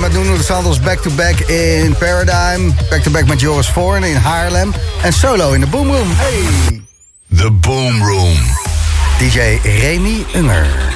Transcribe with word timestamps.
met 0.00 0.12
Nuno 0.12 0.36
de 0.36 0.42
Santos 0.42 0.80
back-to-back 0.80 1.38
in 1.40 1.94
Paradigm. 1.98 2.70
Back-to-back 2.90 3.26
met 3.26 3.40
Joris 3.40 3.68
Voorn 3.68 4.04
in 4.04 4.16
Haarlem. 4.16 4.72
En 5.02 5.12
solo 5.12 5.52
in 5.52 5.60
de 5.60 5.66
Boom 5.66 5.90
Room. 5.90 6.08
Hey! 6.16 6.82
The 7.36 7.50
Boom 7.50 8.02
Room. 8.02 8.36
DJ 9.18 9.58
Remy 9.62 10.24
Unger. 10.34 10.95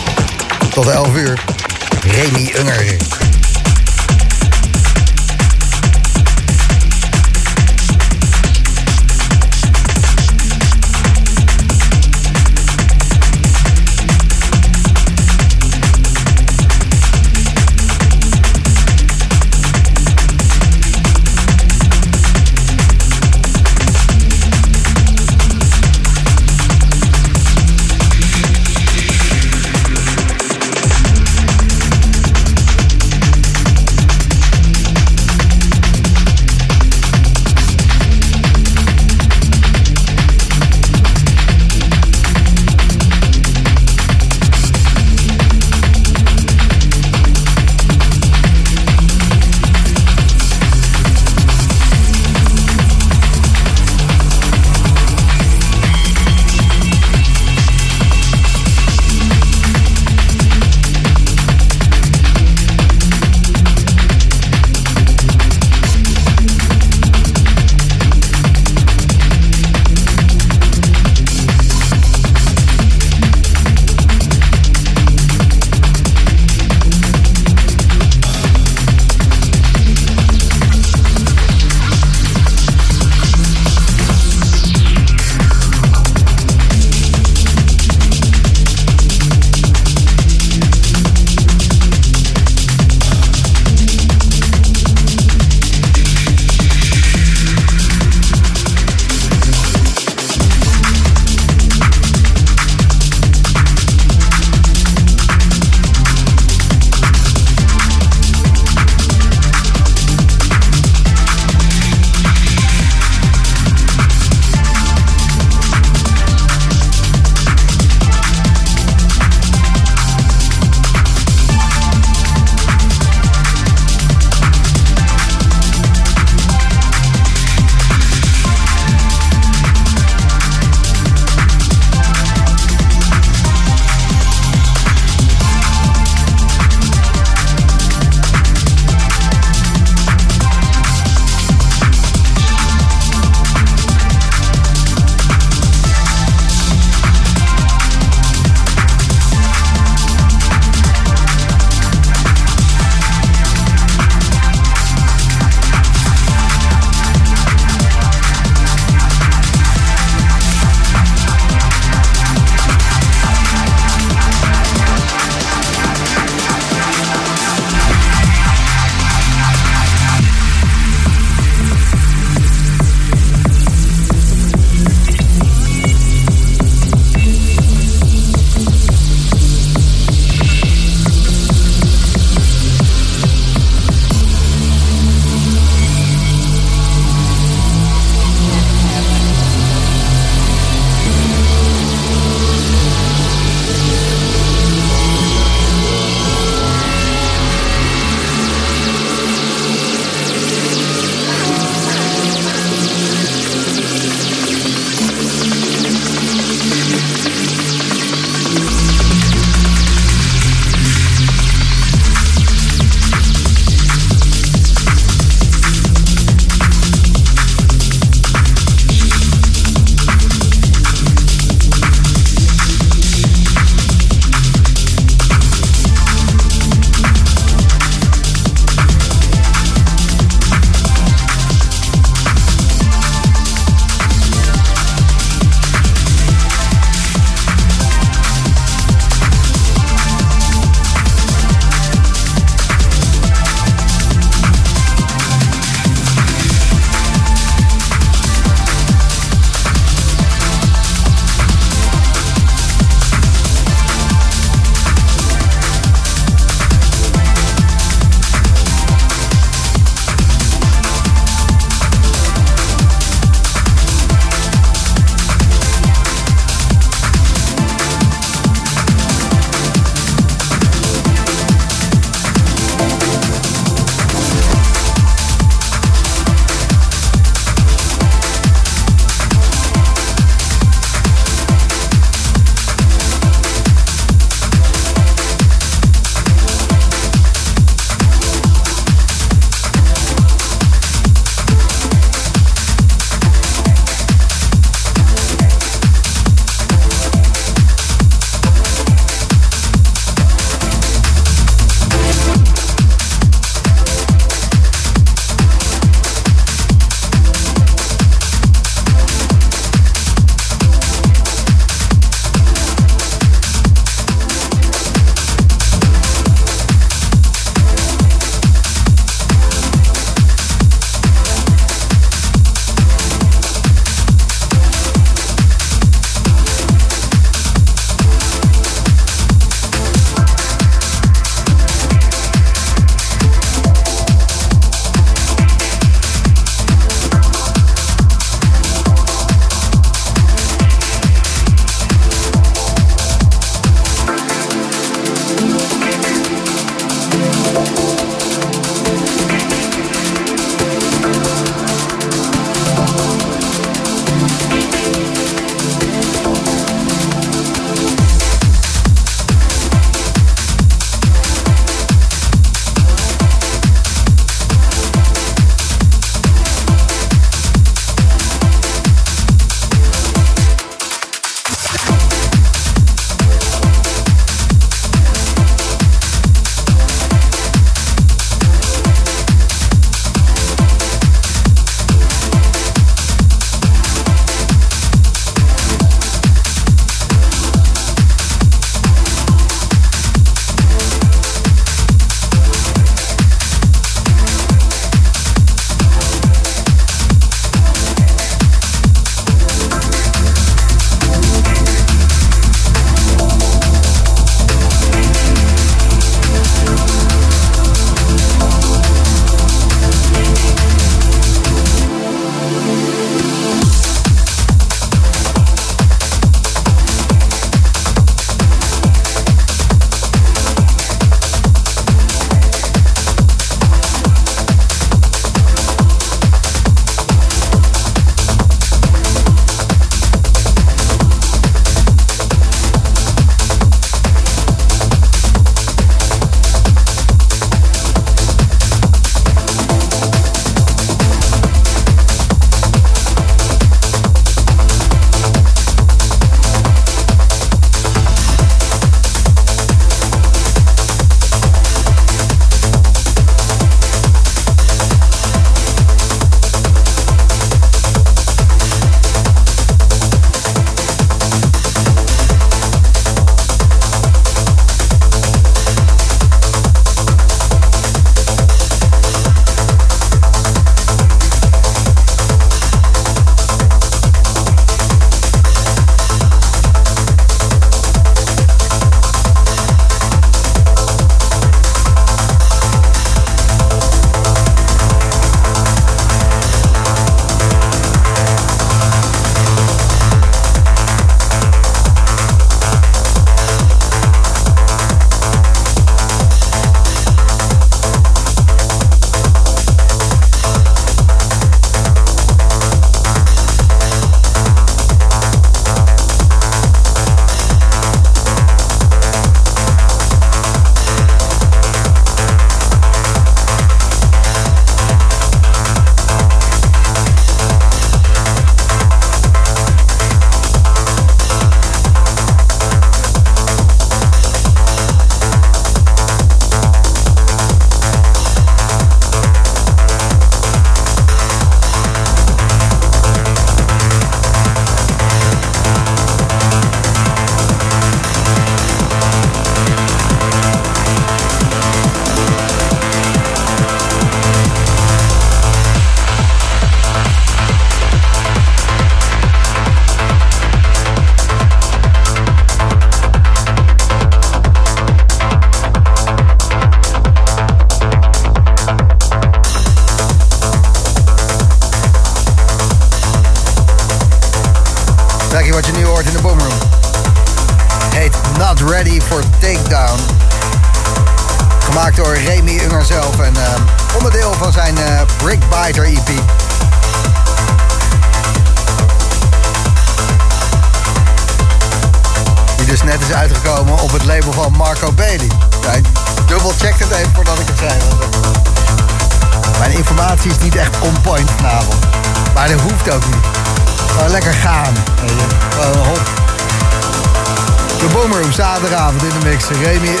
Jamie 599.59 600.00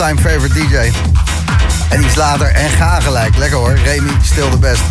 all-time 0.00 0.20
favorite 0.20 0.54
DJ. 0.54 0.92
En 1.88 2.04
iets 2.04 2.14
later, 2.14 2.46
en 2.46 2.70
ga 2.70 3.00
gelijk. 3.00 3.36
Lekker 3.36 3.58
hoor, 3.58 3.78
Remy, 3.84 4.10
stil 4.22 4.50
de 4.50 4.58
best. 4.58 4.82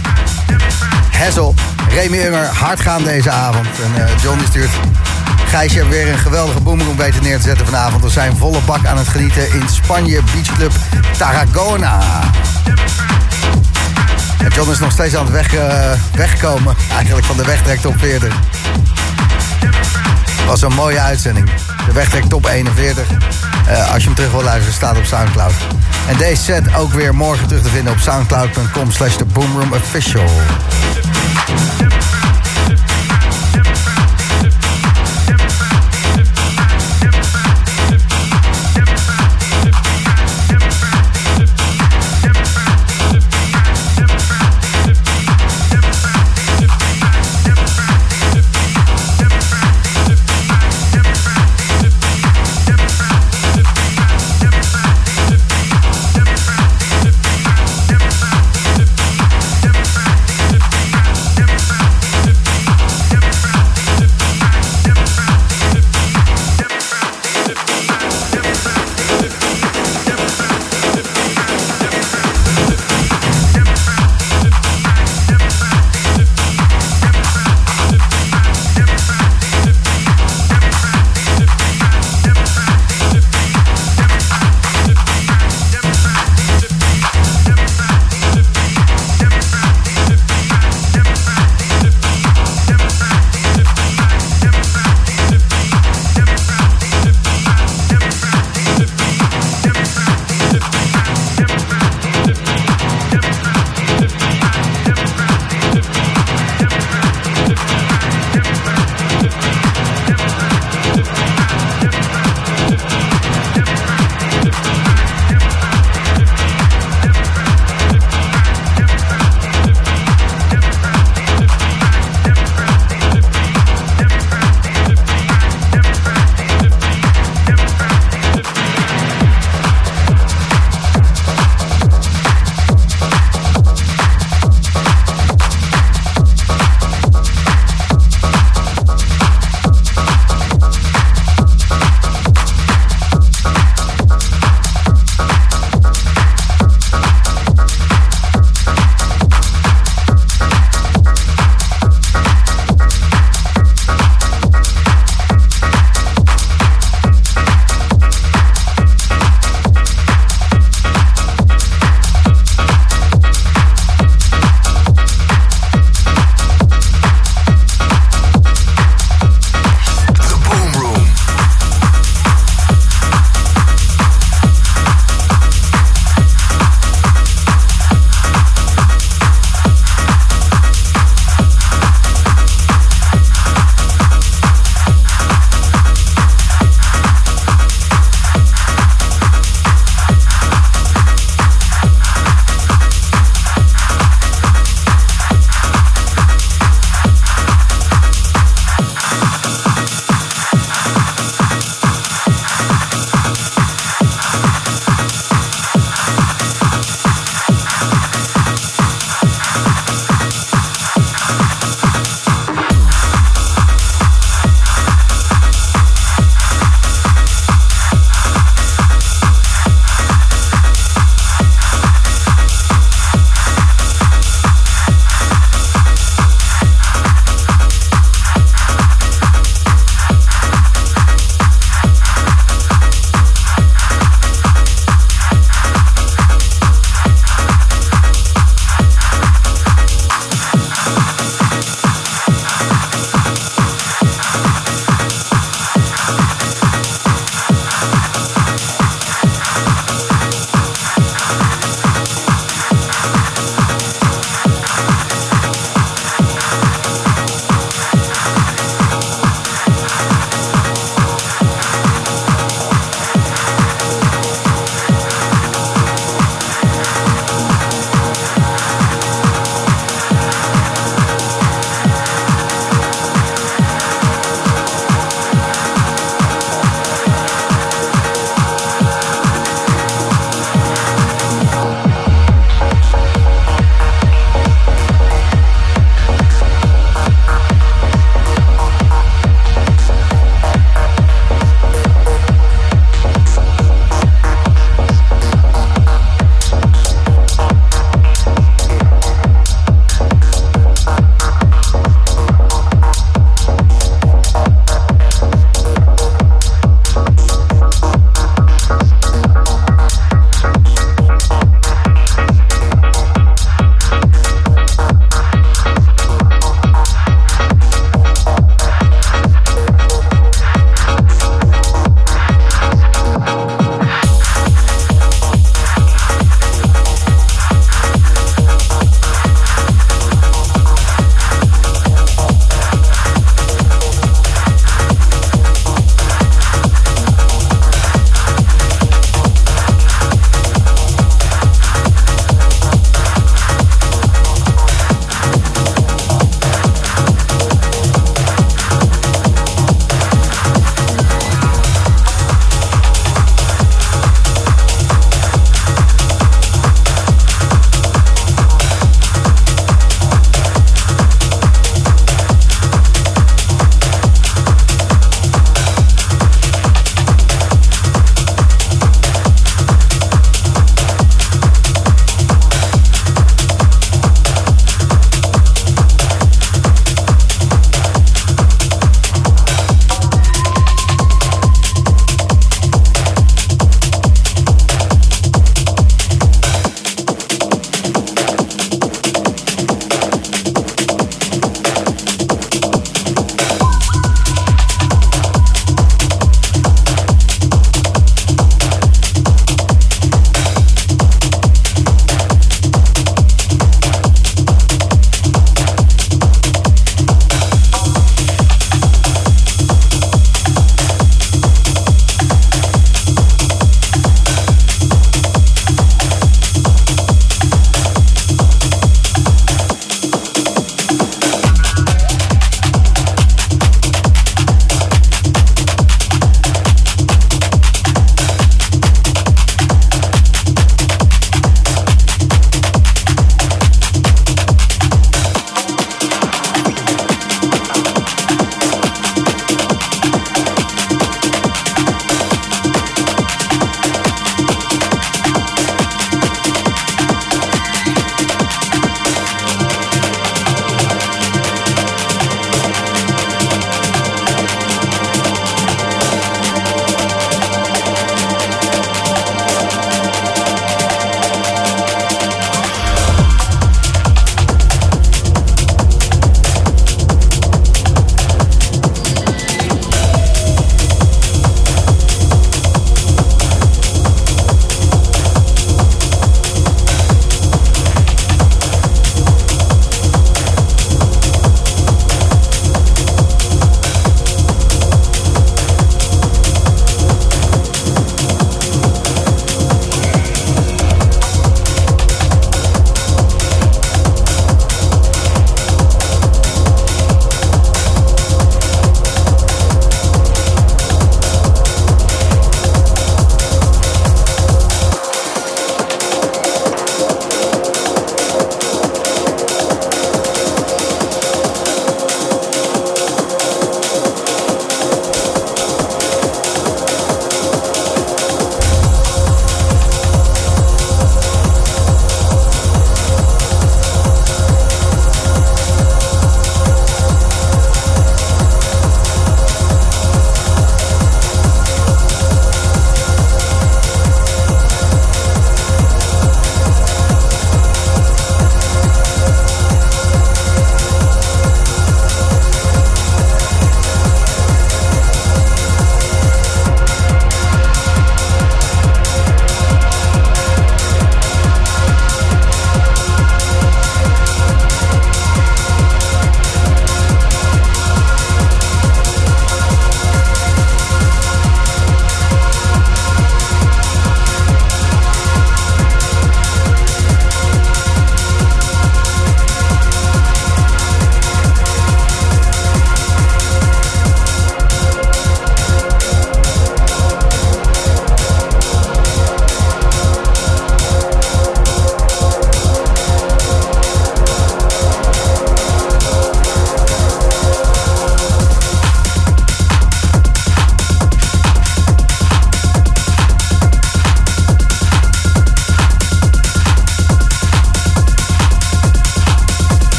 Hessel, 1.11 1.55
Remy 1.89 2.17
Unger, 2.17 2.45
hard 2.45 2.79
gaan 2.79 3.03
deze 3.03 3.31
avond. 3.31 3.65
En 3.65 4.01
uh, 4.01 4.21
John 4.21 4.37
die 4.37 4.47
stuurt... 4.47 4.69
Gijsje 5.47 5.87
weer 5.87 6.09
een 6.09 6.17
geweldige 6.17 6.59
boomroom 6.59 6.97
weten 6.97 7.23
neer 7.23 7.37
te 7.37 7.43
zetten 7.43 7.65
vanavond. 7.65 8.03
We 8.03 8.09
zijn 8.09 8.37
volle 8.37 8.59
bak 8.65 8.85
aan 8.85 8.97
het 8.97 9.07
genieten 9.07 9.53
in 9.53 9.69
Spanje 9.69 10.21
Beach 10.33 10.55
Club 10.55 10.71
Tarragona. 11.17 11.99
En 14.43 14.49
John 14.49 14.71
is 14.71 14.79
nog 14.79 14.91
steeds 14.91 15.15
aan 15.15 15.25
het 15.25 15.33
weg, 15.33 15.53
uh, 15.53 15.91
wegkomen. 16.15 16.75
Eigenlijk 16.93 17.25
van 17.25 17.37
de 17.37 17.45
wegtrek 17.45 17.79
top 17.79 17.97
40. 17.97 18.33
Was 20.45 20.61
een 20.61 20.73
mooie 20.73 20.99
uitzending. 20.99 21.49
De 21.85 21.93
wegtrek 21.93 22.23
top 22.23 22.45
41. 22.45 23.07
Uh, 23.69 23.91
als 23.91 24.01
je 24.01 24.07
hem 24.07 24.15
terug 24.15 24.31
wil 24.31 24.43
luisteren, 24.43 24.73
staat 24.73 24.97
op 24.97 25.05
Soundcloud. 25.05 25.53
En 26.07 26.17
deze 26.17 26.43
set 26.43 26.75
ook 26.75 26.93
weer 26.93 27.15
morgen 27.15 27.47
terug 27.47 27.63
te 27.63 27.69
vinden 27.69 27.93
op 27.93 27.99
soundcloud.com 27.99 28.91
slash 28.91 29.15
The 29.15 29.25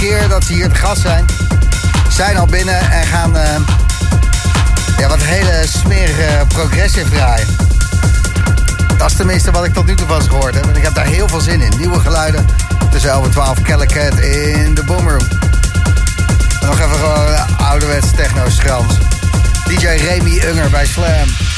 keer 0.00 0.28
dat 0.28 0.44
ze 0.44 0.52
hier 0.52 0.68
te 0.68 0.74
gast 0.74 1.00
zijn. 1.00 1.24
Zijn 2.08 2.36
al 2.36 2.46
binnen 2.46 2.90
en 2.90 3.06
gaan 3.06 3.36
uh, 3.36 3.42
ja, 4.98 5.08
wat 5.08 5.22
hele 5.22 5.66
smerige 5.66 6.46
progressive 6.48 7.10
draaien. 7.10 7.46
Dat 8.98 9.10
is 9.10 9.16
tenminste 9.16 9.50
wat 9.50 9.64
ik 9.64 9.72
tot 9.74 9.86
nu 9.86 9.94
toe 9.94 10.06
was 10.06 10.26
gehoord 10.26 10.54
heb. 10.54 10.68
En 10.68 10.76
ik 10.76 10.82
heb 10.82 10.94
daar 10.94 11.06
heel 11.06 11.28
veel 11.28 11.40
zin 11.40 11.60
in. 11.60 11.72
Nieuwe 11.78 12.00
geluiden 12.00 12.46
tussen 12.90 13.10
11 13.10 13.24
en 13.24 13.30
12 13.30 13.62
Calicat 13.62 14.18
in 14.18 14.74
de 14.74 14.84
Boomroom. 14.84 15.28
Nog 16.60 16.80
even 16.80 16.96
gewoon 16.96 17.56
ouderwets 17.56 18.10
techno-schrans. 18.16 18.94
DJ 19.66 19.86
Remy 19.86 20.40
Unger 20.44 20.70
bij 20.70 20.86
Slam. 20.86 21.49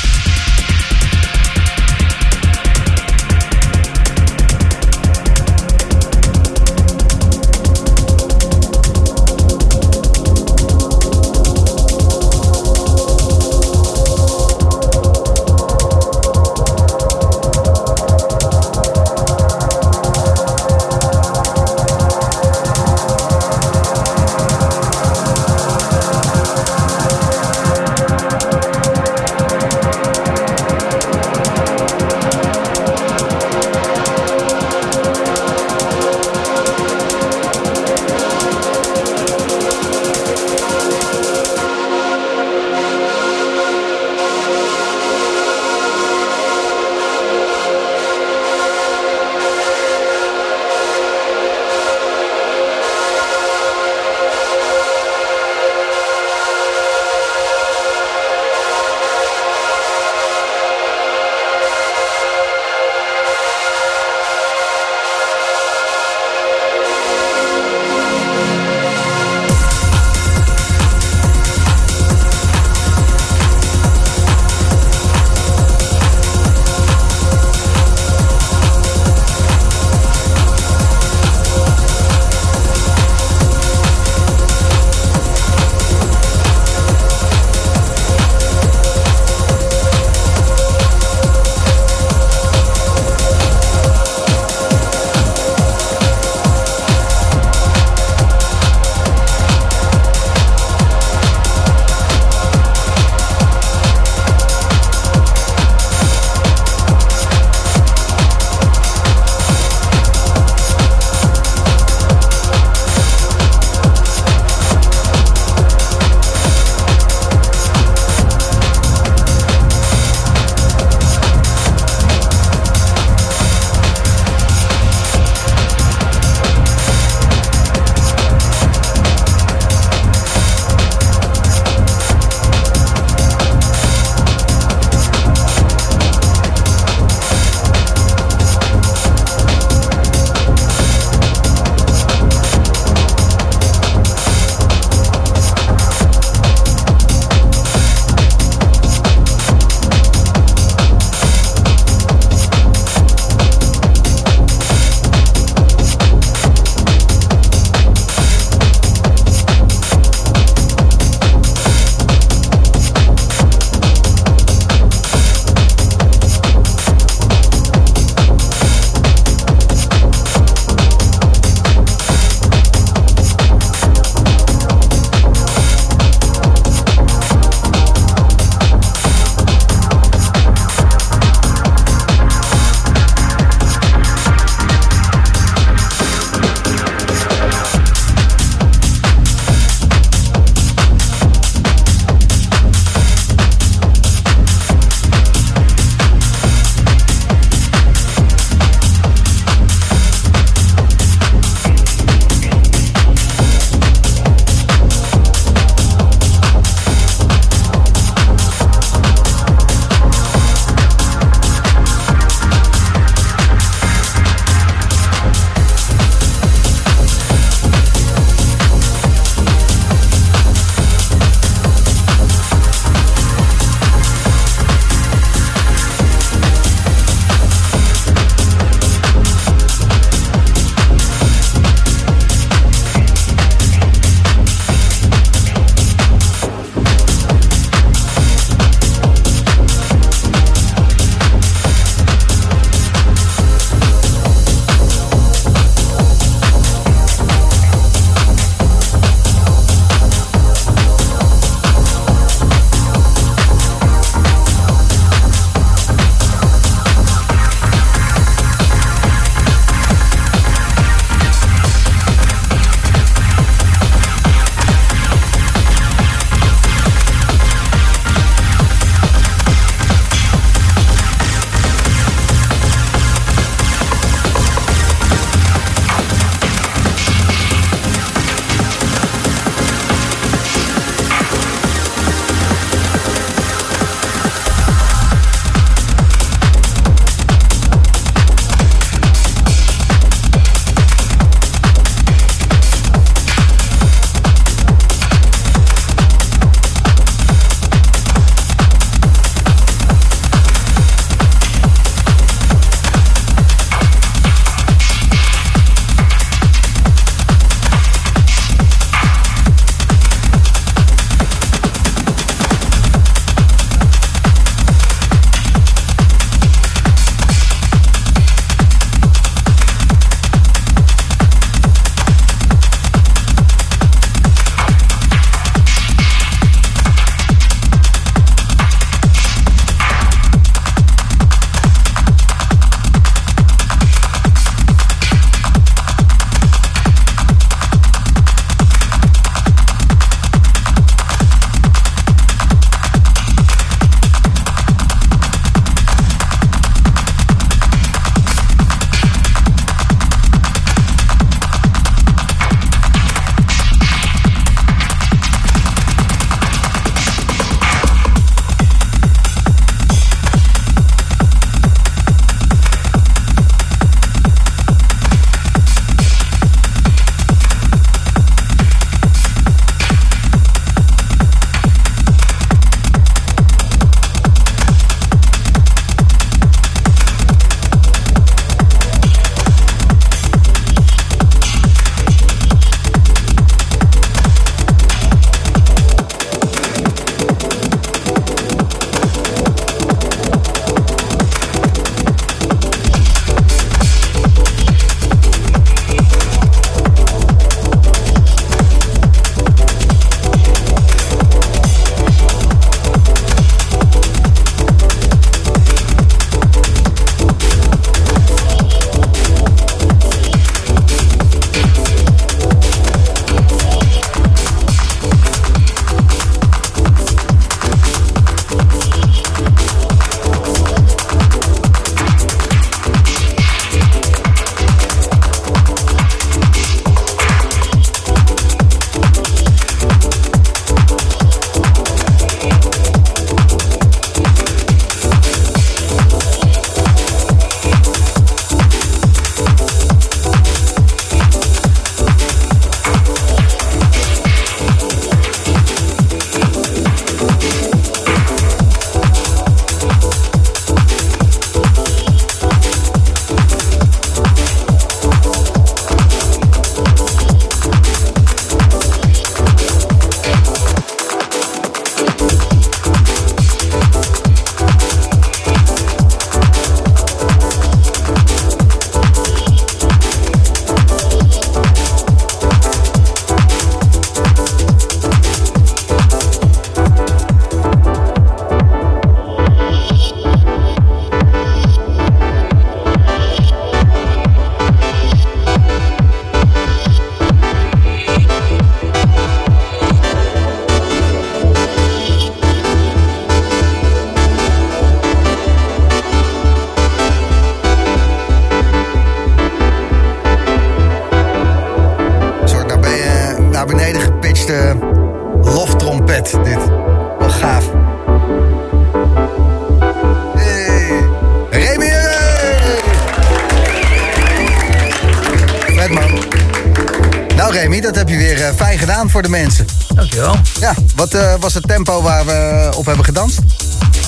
Was 521.42 521.54
het 521.54 521.68
tempo 521.68 522.02
waar 522.02 522.26
we 522.26 522.68
op 522.76 522.86
hebben 522.86 523.04
gedanst? 523.04 523.38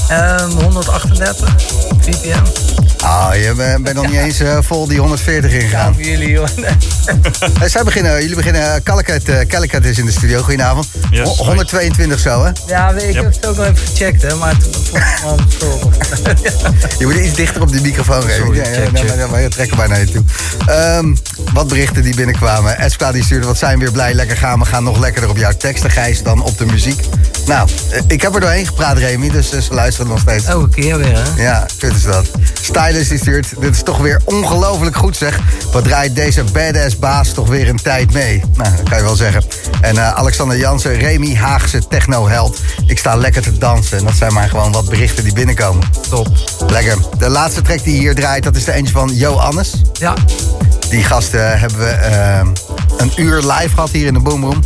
Ehm 0.09 0.51
138 0.51 1.55
VPM. 2.01 2.43
Ah, 3.01 3.35
je 3.35 3.55
bent 3.83 3.93
nog 3.95 4.07
niet 4.07 4.17
eens 4.21 4.41
eh, 4.41 4.59
vol 4.61 4.87
die 4.89 4.99
140 4.99 5.53
Ja, 5.53 5.59
ingegaan. 5.59 5.95
voor 5.95 6.03
jullie 6.03 6.39
hoor. 6.39 6.49
Eh, 7.63 7.69
zij 7.69 7.83
beginnen, 7.83 8.21
jullie 8.21 8.37
beginnen, 8.37 8.75
eh 8.85 9.47
Calicut 9.47 9.85
is 9.85 9.99
in 9.99 10.05
de 10.07 10.13
studio. 10.13 10.43
Goedenavond. 10.43 10.87
Yes, 11.15 11.29
Ho- 11.29 11.35
hoi. 11.35 11.47
122 11.49 12.19
zo, 12.21 12.45
hè? 12.45 12.51
Ja, 12.67 12.91
ik 12.91 13.01
Yep. 13.15 13.15
heb 13.15 13.35
het 13.35 13.47
ook 13.47 13.57
wel 13.57 13.65
even 13.67 13.87
gecheckt, 13.87 14.23
hè, 14.23 14.35
maar 14.35 14.57
toen 14.57 14.73
vond 14.73 15.97
ik. 15.97 16.99
Je 16.99 17.05
moet 17.07 17.15
iets 17.15 17.35
dichter 17.35 17.63
op 17.63 17.73
de 17.73 17.81
microfoon 17.81 18.23
geven. 18.23 18.35
Sorry, 18.45 18.59
ja, 18.59 18.69
ja, 19.03 19.17
maar, 19.17 19.31
maar 19.31 19.41
je 19.41 19.49
trekken 19.49 19.77
bijna 19.77 19.97
je 19.97 20.05
toe. 20.11 20.23
Ehm, 20.67 21.15
wat 21.53 21.69
berichten 21.69 22.03
die 22.03 22.15
binnenkwamen. 22.15 22.79
Escla 22.79 23.13
die 23.13 23.25
stuurde, 23.25 23.47
wat 23.47 23.59
zijn 23.59 23.79
we 23.79 23.85
weer 23.85 23.93
blij, 23.93 24.15
lekker 24.15 24.37
gaan. 24.37 24.59
We 24.59 24.65
gaan 24.65 24.85
nog 24.85 24.99
lekkerder 24.99 25.31
op 25.31 25.37
jouw 25.37 25.53
teksten, 25.59 25.91
Gijs, 25.91 26.23
dan 26.23 26.43
op 26.43 26.59
de 26.59 26.67
muziek. 26.67 27.01
Nou, 27.47 27.69
eh, 27.91 28.01
ik 28.07 28.23
heb 28.23 28.35
er 28.35 28.41
doorheen 28.41 28.67
gepraat, 28.67 28.99
Remy, 28.99 29.31
dus 29.31 29.53
eh, 29.53 29.61
ze 29.61 29.75
luisteren 29.75 30.11
nog 30.11 30.21
steeds. 30.21 30.45
Elke 30.45 30.69
keer 30.69 30.99
weer, 30.99 31.17
hè? 31.17 31.43
Ja, 31.43 31.67
kut 31.79 31.95
is 31.95 32.03
dat. 32.03 32.27
Stylist 32.61 33.09
die 33.09 33.19
stuurt, 33.19 33.61
dit 33.61 33.75
is 33.75 33.83
toch 33.83 33.99
weer 33.99 34.21
ongelooflijk 34.25 34.97
goed 34.97 35.17
zeg. 35.17 35.39
Wat 35.73 35.85
draait 35.85 36.15
deze 36.15 36.45
badass 36.45 36.99
baas 36.99 37.33
toch 37.33 37.49
weer 37.49 37.69
een 37.69 37.83
tijd 37.83 38.13
mee? 38.13 38.43
Nou, 38.55 38.77
dat 38.77 38.89
kan 38.89 38.99
je 38.99 39.05
wel 39.05 39.17
zeggen. 39.17 39.43
En 39.81 39.97
eh, 39.97 40.15
Alexander 40.15 40.57
Jansen, 40.57 40.95
Remy 40.95 41.35
Haagse 41.35 41.89
technoheld. 41.89 42.59
Ik 42.87 42.99
sta 42.99 43.17
lekker 43.17 43.43
te 43.43 43.59
dansen. 43.59 43.99
En 43.99 44.05
dat 44.05 44.15
zijn 44.15 44.33
maar 44.33 44.49
gewoon 44.49 44.73
wat 44.73 44.89
berichten 44.89 45.25
die 45.25 45.33
binnenkomen. 45.33 45.83
Top. 46.09 46.29
Lekker. 46.67 46.97
De 47.19 47.29
laatste 47.29 47.63
track 47.63 47.85
die 47.85 47.99
hier 47.99 48.15
draait, 48.15 48.43
dat 48.43 48.57
is 48.57 48.65
de 48.65 48.73
eentje 48.73 48.93
van 48.93 49.15
Johannes. 49.15 49.73
Ja, 49.93 50.15
Die 50.95 51.05
gasten 51.05 51.59
hebben 51.59 51.79
we 51.79 51.89
eh, 51.89 52.41
een 52.97 53.13
uur 53.17 53.37
live 53.37 53.69
gehad 53.75 53.91
hier 53.91 54.07
in 54.07 54.15
de 54.15 54.21
Boomroom. 54.21 54.61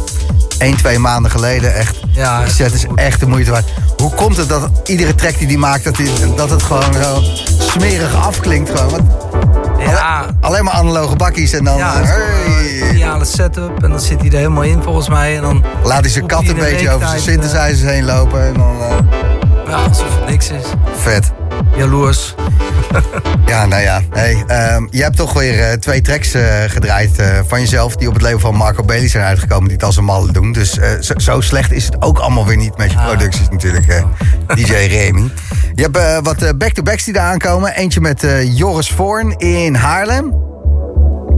Eén, 0.58 0.76
twee 0.76 0.98
maanden 0.98 1.30
geleden. 1.30 1.74
Echt. 1.74 1.96
Ja, 2.10 2.44
die 2.44 2.52
set 2.52 2.72
is 2.72 2.84
goed. 2.84 2.98
echt 2.98 3.20
de 3.20 3.26
moeite 3.26 3.50
waard. 3.50 3.64
Hoe 3.96 4.14
komt 4.14 4.36
het 4.36 4.48
dat 4.48 4.70
iedere 4.84 5.14
track 5.14 5.38
die 5.38 5.46
die 5.46 5.58
maakt, 5.58 5.84
dat, 5.84 5.96
die, 5.96 6.34
dat 6.36 6.50
het 6.50 6.62
gewoon 6.62 6.94
zo 6.94 7.22
smerig 7.58 8.14
afklinkt? 8.14 8.70
Gewoon? 8.70 8.90
Want 8.90 9.02
ja, 9.78 10.26
alleen 10.40 10.64
maar 10.64 10.72
analoge 10.72 11.16
bakkies 11.16 11.52
en 11.52 11.64
dan... 11.64 11.76
ja, 11.76 11.96
het 11.96 12.08
hey, 12.08 12.90
ideale 12.90 13.24
setup. 13.24 13.82
En 13.82 13.90
dan 13.90 14.00
zit 14.00 14.20
hij 14.20 14.30
er 14.30 14.36
helemaal 14.36 14.62
in 14.62 14.82
volgens 14.82 15.08
mij. 15.08 15.36
En 15.36 15.42
dan, 15.42 15.64
laat 15.84 16.00
hij 16.00 16.10
zijn 16.10 16.26
kat 16.26 16.48
een 16.48 16.54
beetje 16.54 16.90
over 16.90 17.08
zijn 17.08 17.20
eh, 17.20 17.24
synthesizers 17.24 17.90
heen 17.90 18.04
lopen. 18.04 18.46
En 18.46 18.54
dan, 18.54 18.76
eh, 18.80 18.96
ja, 19.68 19.84
alsof 19.84 20.18
het 20.18 20.28
niks 20.28 20.50
is. 20.50 20.64
vet. 20.96 21.32
Jaloers. 21.76 22.34
Ja, 23.46 23.66
nou 23.66 23.82
ja. 23.82 24.00
Hey, 24.10 24.44
ehm, 24.46 24.86
je 24.90 25.02
hebt 25.02 25.16
toch 25.16 25.32
weer 25.32 25.60
eh, 25.60 25.72
twee 25.72 26.00
tracks 26.00 26.34
eh, 26.34 26.42
gedraaid 26.66 27.18
eh, 27.18 27.26
van 27.46 27.60
jezelf... 27.60 27.96
die 27.96 28.08
op 28.08 28.14
het 28.14 28.22
leven 28.22 28.40
van 28.40 28.54
Marco 28.54 28.82
Bailey 28.82 29.08
zijn 29.08 29.24
uitgekomen... 29.24 29.64
die 29.64 29.76
het 29.76 29.84
als 29.84 29.96
een 29.96 30.04
malle 30.04 30.32
doen. 30.32 30.52
Dus 30.52 30.78
zo, 31.00 31.14
zo 31.16 31.40
slecht 31.40 31.72
is 31.72 31.84
het 31.84 32.02
ook 32.02 32.18
allemaal 32.18 32.46
weer 32.46 32.56
niet 32.56 32.76
met 32.76 32.90
je 32.92 32.98
Ah. 32.98 33.06
producties 33.06 33.48
natuurlijk, 33.48 33.86
DJ 34.56 34.72
Remy. 34.72 35.30
Je 35.74 35.88
hebt 35.90 36.24
wat 36.24 36.58
back-to-backs 36.58 37.04
die 37.04 37.14
daar 37.14 37.30
aankomen. 37.30 37.74
Eentje 37.74 38.00
met 38.00 38.26
Joris 38.54 38.90
Voorn 38.90 39.38
in 39.38 39.74
Haarlem. 39.74 40.34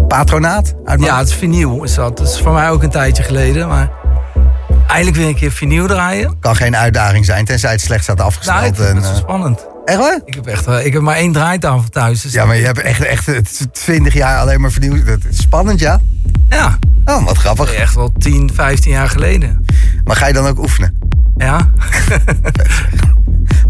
Patronaat. 0.08 0.74
Uit 0.84 1.02
Ja, 1.02 1.18
het 1.18 1.28
is 1.28 1.34
vinyl 1.34 1.84
is 1.84 1.94
dat. 1.94 2.16
Dat 2.16 2.28
is 2.28 2.40
voor 2.40 2.52
mij 2.52 2.70
ook 2.70 2.82
een 2.82 2.90
tijdje 2.90 3.22
geleden. 3.22 3.68
Maar 3.68 3.90
eindelijk 4.90 5.16
weer 5.16 5.26
een 5.28 5.34
keer 5.34 5.52
vinyl 5.52 5.86
draaien. 5.86 6.36
Kan 6.40 6.56
geen 6.56 6.76
uitdaging 6.76 7.24
zijn, 7.24 7.44
tenzij 7.44 7.70
het 7.70 7.80
slecht 7.80 8.02
staat 8.02 8.16
Nou, 8.16 8.28
afgesteld. 8.28 8.78
en, 8.80 8.96
het 8.96 9.04
zo 9.04 9.10
eh, 9.10 9.16
spannend. 9.16 9.66
echt 9.84 9.98
waar? 9.98 10.20
Ik 10.24 10.34
heb, 10.34 10.46
echt, 10.46 10.66
eh, 10.66 10.84
ik 10.86 10.92
heb 10.92 11.02
maar 11.02 11.16
één 11.16 11.32
draaitafel 11.32 11.88
thuis. 11.88 12.20
Dus 12.22 12.32
Ja, 12.32 12.44
maar 12.44 12.56
je 12.56 12.64
hebt 12.64 12.80
echt, 12.80 13.02
echt 13.02 13.28
eh, 13.28 13.36
20 13.72 14.14
jaar 14.14 14.38
alleen 14.40 14.60
maar 14.60 14.70
vernieuwd. 14.70 15.06
Dat 15.06 15.18
is 15.30 15.40
spannend, 15.40 15.80
ja? 15.80 16.00
ja, 16.48 16.78
Oh, 17.04 17.24
wat 17.24 17.36
grappig. 17.38 17.72
echt 17.72 17.94
wel 17.94 18.12
10, 18.18 18.50
15 18.54 18.90
jaar 18.92 19.08
geleden. 19.08 19.64
Maar 20.04 20.16
ga 20.16 20.26
je 20.26 20.32
dan 20.32 20.46
ook 20.46 20.58
oefenen? 20.58 20.98
Ja, 21.36 21.58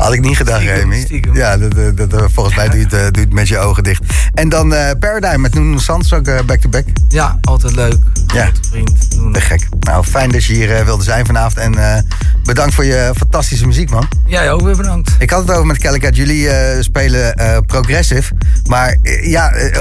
Had 0.00 0.12
ik 0.12 0.20
niet 0.20 0.36
gedacht, 0.36 0.60
Stiekem, 0.60 0.78
Remy. 0.90 1.00
stiekem. 1.04 1.34
Ja, 1.34 1.56
dat, 1.56 1.74
dat, 1.74 1.96
dat, 1.96 2.12
eh, 2.12 2.24
volgens 2.32 2.56
mij 2.56 2.68
doe 2.68 2.78
je, 2.78 2.84
het, 2.84 2.92
eh, 2.92 3.00
doe 3.00 3.10
je 3.12 3.20
het 3.20 3.32
met 3.32 3.48
je 3.48 3.58
ogen 3.58 3.82
dicht. 3.82 4.02
En 4.34 4.48
dan 4.48 4.74
eh 4.74 4.90
Paradigm 4.98 5.40
met 5.40 5.54
Nuno 5.54 5.78
Santos 5.78 6.12
ook 6.12 6.26
eh, 6.26 6.40
back-to-back. 6.46 6.84
ja, 7.08 7.38
altijd 7.42 7.74
leuk. 7.74 7.96
Ja. 8.26 8.42
Grote 8.44 8.60
vriend. 8.70 9.10
Doen. 9.10 9.32
Te 9.32 9.40
gek. 9.40 9.66
Nou, 9.80 10.04
fijn 10.04 10.30
dat 10.30 10.44
je 10.44 10.52
hier 10.52 10.76
eh, 10.76 10.84
wilde 10.84 11.04
zijn 11.04 11.26
vanavond. 11.26 11.56
En 11.56 11.74
eh, 11.94 12.02
bedankt 12.44 12.74
voor 12.74 12.84
je 12.84 13.12
fantastische 13.16 13.66
muziek, 13.66 13.90
man. 13.90 14.08
Jij 14.26 14.52
ook 14.52 14.60
weer 14.62 14.76
bedankt. 14.76 15.10
Ik 15.18 15.30
had 15.30 15.40
het 15.40 15.50
over 15.50 15.66
met 15.66 15.78
Calicat. 15.78 16.16
Jullie 16.16 16.48
eh, 16.48 16.82
spelen 16.82 17.34
eh, 17.36 17.58
progressive. 17.66 18.32
Maar 18.66 18.96
eh, 19.02 19.30
ja, 19.30 19.50
eh, 19.52 19.78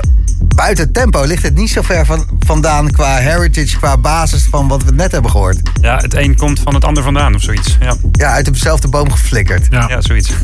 buiten 0.55 0.83
het 0.83 0.93
tempo 0.93 1.23
ligt 1.23 1.43
het 1.43 1.55
niet 1.55 1.69
zo 1.69 1.81
ver 1.81 2.05
van, 2.05 2.25
vandaan 2.39 2.91
qua 2.91 3.15
heritage, 3.15 3.77
qua 3.77 3.97
basis 3.97 4.47
van 4.49 4.67
wat 4.67 4.83
we 4.83 4.91
net 4.91 5.11
hebben 5.11 5.31
gehoord. 5.31 5.59
Ja, 5.81 5.97
het 5.97 6.13
een 6.13 6.35
komt 6.35 6.59
van 6.59 6.73
het 6.73 6.83
ander 6.85 7.03
vandaan 7.03 7.35
of 7.35 7.41
zoiets. 7.41 7.77
Ja, 7.79 7.95
Ja, 8.11 8.31
uit 8.31 8.45
dezelfde 8.45 8.87
boom 8.87 9.11
geflikkerd. 9.11 9.67
ja. 9.69 10.01
zoiets. 10.01 10.29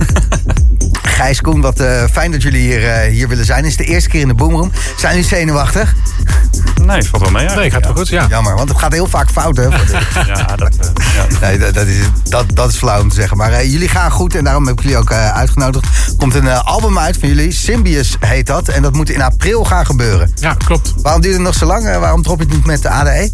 Gijs 1.02 1.42
Koen, 1.42 1.62
wat 1.62 1.80
eh, 1.80 2.04
fijn 2.12 2.32
dat 2.32 2.42
jullie 2.42 2.62
hier, 2.62 2.90
eh, 2.90 3.12
hier 3.12 3.28
willen 3.28 3.46
zijn. 3.46 3.58
Het 3.60 3.68
is 3.68 3.78
de 3.78 3.84
eerste 3.84 4.10
keer 4.10 4.22
in 4.22 4.28
de 4.28 4.34
Boomroom. 4.34 4.72
Zijn 4.98 5.14
jullie 5.14 5.30
zenuwachtig? 5.30 5.94
Nee, 6.86 7.04
valt 7.04 7.24
wel 7.24 7.32
mee. 7.32 7.56
Nee, 7.56 7.72
gaat 7.72 7.86
wel 7.86 7.96
goed, 7.96 8.08
ja. 8.08 8.26
Jammer, 8.30 8.56
want 8.56 8.70
het 8.70 8.78
gaat 8.78 8.92
heel 8.94 9.08
vaak 9.08 9.30
fout, 9.30 9.58
hè? 9.58 9.68
Ja, 10.28 10.56
dat, 10.56 10.76
eh, 10.80 11.06
ja. 11.16 11.40
Nee, 11.42 11.58
dat, 11.58 11.74
dat, 11.74 11.88
is, 11.88 11.98
dat, 12.30 12.46
dat 12.54 12.70
is 12.70 12.76
flauw 12.76 13.02
om 13.02 13.10
te 13.10 13.16
zeggen. 13.16 13.38
Maar 13.38 13.66
jullie 13.66 13.88
gaan 13.88 14.12
goed 14.12 14.36
en 14.36 14.44
daarom 14.44 14.68
heb 14.68 14.78
ik 14.78 14.82
jullie 14.82 14.98
ook 14.98 15.10
eh, 15.10 15.30
uitgenodigd. 15.32 15.86
Er 15.86 16.16
komt 16.18 16.36
een 16.36 16.48
album 16.50 17.00
uit 17.00 17.18
van 17.18 17.28
jullie, 17.28 17.52
Symbius 17.52 18.16
heet 18.20 18.48
dat. 18.48 18.68
En 18.68 18.82
dat 18.82 18.94
moet 18.94 19.10
in 19.10 19.22
april 19.22 19.64
gaan 19.64 19.86
gebeuren. 19.86 19.95
Ja, 20.36 20.54
klopt. 20.54 20.94
Waarom 21.02 21.22
duurt 21.22 21.34
het 21.34 21.44
nog 21.44 21.56
zo 21.56 21.66
lang? 21.66 21.86
Eh, 21.86 22.00
waarom 22.00 22.22
drop 22.22 22.40
je 22.40 22.46
het 22.46 22.54
niet 22.54 22.66
met 22.66 22.82
de 22.82 22.90
ADE? 22.90 23.32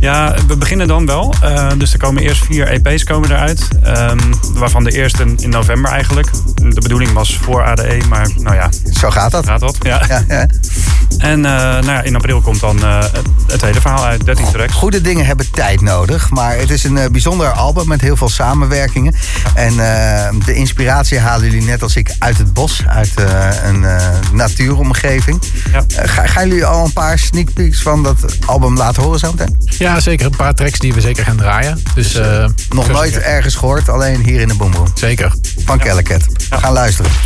ja, 0.00 0.34
we 0.46 0.56
beginnen 0.56 0.88
dan 0.88 1.06
wel. 1.06 1.34
Eh, 1.42 1.68
dus 1.78 1.92
er 1.92 1.98
komen 1.98 2.22
eerst 2.22 2.44
vier 2.44 2.68
EP's 2.68 3.04
komen 3.04 3.30
eruit. 3.30 3.68
Ehm, 3.82 4.18
waarvan 4.52 4.84
de 4.84 4.90
eerste 4.90 5.24
in 5.36 5.50
november 5.50 5.90
eigenlijk. 5.90 6.30
De 6.54 6.80
bedoeling 6.80 7.12
was 7.12 7.36
voor 7.36 7.64
ADE, 7.64 8.00
maar 8.08 8.28
nou 8.36 8.56
ja, 8.56 8.70
Zo 8.92 9.10
gaat 9.10 9.30
dat. 9.30 9.46
gaat 9.46 9.60
dat. 9.60 9.76
Ja. 9.82 10.02
Ja, 10.08 10.24
ja. 10.28 10.46
En 11.18 11.44
eh, 11.44 11.52
nou 11.52 11.84
ja, 11.84 12.02
in 12.02 12.14
april 12.14 12.40
komt 12.40 12.60
dan 12.60 12.84
het, 13.46 13.60
hele 13.60 13.80
verhaal 13.80 14.04
uit, 14.04 14.24
13 14.24 14.44
tracks. 14.52 14.74
Goede 14.74 15.00
dingen 15.00 15.26
hebben 15.26 15.50
tijd 15.50 15.80
nodig. 15.80 16.30
Maar 16.30 16.56
het 16.56 16.70
is 16.70 16.84
een 16.84 17.12
bijzonder 17.12 17.48
album 17.52 17.88
met 17.88 18.00
heel 18.00 18.16
veel 18.16 18.28
samenwerkingen. 18.28 19.14
En 19.54 19.76
de 20.44 20.54
inspiratie 20.54 21.18
halen 21.18 21.50
jullie 21.50 21.66
net 21.66 21.82
als 21.82 21.96
ik 21.96 22.14
uit 22.18 22.38
het 22.38 22.52
bos. 22.52 22.82
Uit 22.86 23.12
een 23.64 23.86
natuuromgeving. 24.32 25.42
Ja. 25.72 25.79
Eh, 25.96 26.08
ga, 26.08 26.26
gaan 26.26 26.48
jullie 26.48 26.64
al 26.64 26.84
een 26.84 26.92
paar 26.92 27.18
sneak 27.18 27.52
peeks 27.52 27.82
van 27.82 28.02
dat 28.02 28.16
album 28.46 28.76
laten 28.76 29.02
horen 29.02 29.18
zo 29.18 29.30
meteen? 29.30 29.56
Ja, 29.64 30.00
zeker 30.00 30.26
een 30.26 30.36
paar 30.36 30.54
tracks 30.54 30.78
die 30.78 30.94
we 30.94 31.00
zeker 31.00 31.24
gaan 31.24 31.36
draaien. 31.36 31.82
Dus, 31.94 32.14
eh, 32.14 32.44
Nog 32.70 32.86
zo 32.86 32.92
nooit 32.92 33.18
ergens 33.18 33.54
gehoord, 33.54 33.88
alleen 33.88 34.24
hier 34.24 34.40
in 34.40 34.48
de 34.48 34.54
Boomroom. 34.54 34.86
Zeker. 34.94 35.32
Van 35.64 35.78
Kellecat. 35.78 36.22
We 36.50 36.56
gaan 36.56 36.72
luisteren. 36.72 37.10